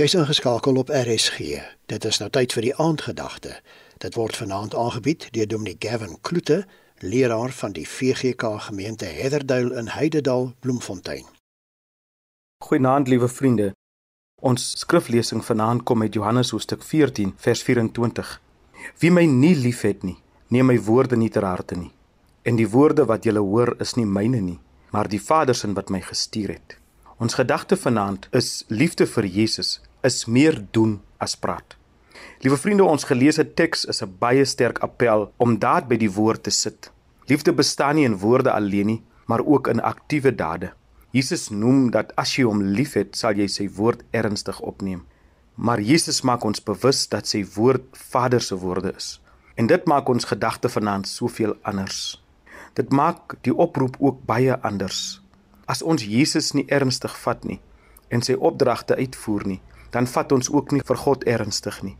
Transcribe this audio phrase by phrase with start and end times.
[0.00, 1.38] Jy's ingeskakel op RSG.
[1.86, 3.58] Dit is nou tyd vir die aandgedagte.
[4.00, 6.62] Dit word vanaand aangebied deur Dominee Gavin Kloete,
[7.04, 11.28] leraar van die VGK gemeente Heatherdale in Heidedal, Bloemfontein.
[12.64, 13.68] Goeienaand liewe vriende.
[14.40, 18.40] Ons skriflesing vanaand kom uit Johannes hoofstuk 14 vers 24.
[18.98, 20.16] Wie my nie liefhet nie,
[20.48, 21.92] neem my woorde nie ter harte nie.
[22.48, 25.92] En die woorde wat julle hoor is nie myne nie, maar die Vader se wat
[25.92, 26.81] my gestuur het.
[27.22, 31.76] Ons gedagte vanaand is liefde vir Jesus is meer doen as praat.
[32.42, 36.42] Liewe vriende, ons geleesde teks is 'n baie sterk appel om daad by die woord
[36.42, 36.90] te sit.
[37.30, 40.72] Liefde bestaan nie in woorde alleen nie, maar ook in aktiewe dade.
[41.12, 45.02] Jesus noem dat as jy hom liefhet, sal jy sy woord ernstig opneem.
[45.54, 49.20] Maar Jesus maak ons bewus dat sy woord Vader se woorde is.
[49.54, 52.22] En dit maak ons gedagte vanaand soveel anders.
[52.74, 55.21] Dit maak die oproep ook baie anders.
[55.66, 57.60] As ons Jesus nie ernstig vat nie
[58.12, 59.60] en sy opdragte uitvoer nie,
[59.92, 61.96] dan vat ons ook nie vir God ernstig nie.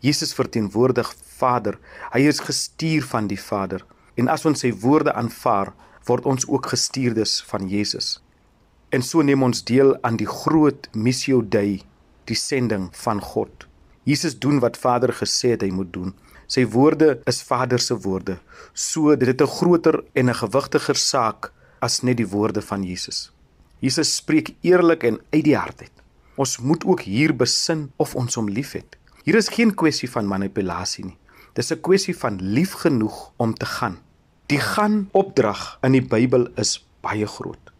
[0.00, 1.78] Jesus verteenwoordig Vader.
[2.12, 3.84] Hy is gestuur van die Vader.
[4.18, 5.72] En as ons sy woorde aanvaar,
[6.06, 8.18] word ons ook gestuurdes van Jesus.
[8.94, 11.82] En so neem ons deel aan die groot missio Dei,
[12.30, 13.66] die sending van God.
[14.08, 16.14] Jesus doen wat Vader gesê het hy moet doen.
[16.48, 18.38] Sy woorde is Vader se woorde.
[18.72, 23.30] So dit het 'n groter en 'n gewigtiger saak as net die woorde van Jesus.
[23.80, 25.92] Jesus spreek eerlik en uit die hart uit.
[26.38, 28.96] Ons moet ook hier besin of ons hom liefhet.
[29.24, 31.16] Hier is geen kwessie van manipulasie nie.
[31.54, 33.98] Dis 'n kwessie van lief genoeg om te gaan.
[34.46, 37.72] Die gaan opdrag in die Bybel is baie groot.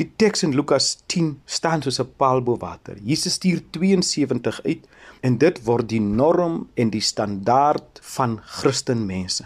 [0.00, 2.96] Die teks in Lukas 10 staan soos 'n paal bo water.
[3.02, 4.88] Jesus stuur 72 uit
[5.20, 9.44] en dit word die norm en die standaard van Christenmense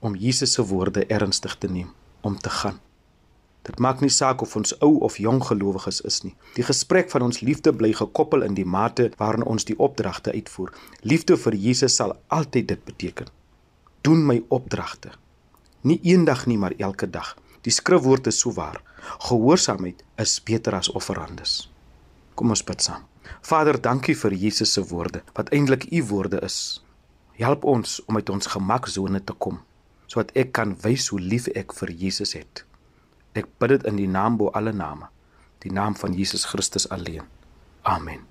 [0.00, 2.83] om Jesus se woorde ernstig te neem, om te gaan.
[3.64, 6.34] Dit maak nie saak of ons ou of jong gelowiges is nie.
[6.56, 10.72] Die gesprek van ons liefde bly gekoppel in die mate waarin ons die opdragte uitvoer.
[11.00, 13.30] Liefde vir Jesus sal altyd dit beteken.
[14.04, 15.14] Doen my opdragte.
[15.80, 17.32] Nie eendag nie, maar elke dag.
[17.64, 18.82] Die skrifwoord is so waar.
[19.28, 21.70] Gehoorsaamheid is beter as offerandes.
[22.36, 23.08] Kom ons bid saam.
[23.40, 26.82] Vader, dankie vir Jesus se woorde wat eintlik u woorde is.
[27.40, 29.62] Help ons om uit ons gemaksone te kom
[30.14, 32.62] sodat ek kan wys hoe lief ek vir Jesus het.
[33.34, 35.10] Ek bid dit in die naam bo alle name,
[35.66, 37.26] die naam van Jesus Christus alleen.
[37.82, 38.22] Amen.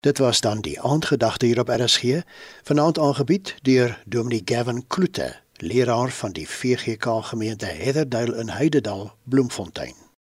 [0.00, 2.22] Dit was dan die aandgedagte hier op RSG,
[2.62, 10.09] vanaand aangebied deur Dominee Gavin Kloete, leraar van die VGK gemeente Heatherdale in Heidedal, Bloemfontein.